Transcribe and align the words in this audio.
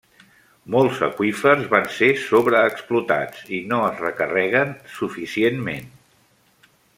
Molts 0.75 1.01
aqüífers 1.07 1.67
van 1.73 1.85
ser 1.97 2.09
sobreexplotats 2.21 3.45
i 3.59 3.61
no 3.73 3.83
es 3.91 4.01
recarreguen 4.07 4.73
suficientment. 4.95 5.93